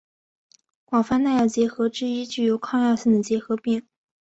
[0.83, 3.85] 广泛耐药结核之一具有抗药性的结核病。